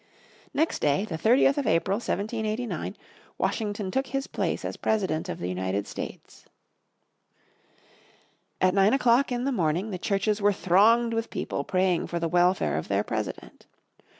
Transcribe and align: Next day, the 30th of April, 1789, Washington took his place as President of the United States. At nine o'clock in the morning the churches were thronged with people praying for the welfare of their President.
Next 0.51 0.79
day, 0.79 1.05
the 1.05 1.15
30th 1.15 1.59
of 1.59 1.67
April, 1.67 1.97
1789, 1.97 2.97
Washington 3.37 3.91
took 3.91 4.07
his 4.07 4.25
place 4.25 4.65
as 4.65 4.75
President 4.75 5.29
of 5.29 5.37
the 5.37 5.47
United 5.47 5.85
States. 5.85 6.45
At 8.59 8.73
nine 8.73 8.93
o'clock 8.93 9.31
in 9.31 9.43
the 9.43 9.51
morning 9.51 9.91
the 9.91 9.99
churches 9.99 10.41
were 10.41 10.51
thronged 10.53 11.13
with 11.13 11.29
people 11.29 11.63
praying 11.63 12.07
for 12.07 12.17
the 12.19 12.27
welfare 12.27 12.79
of 12.79 12.87
their 12.87 13.03
President. 13.03 13.67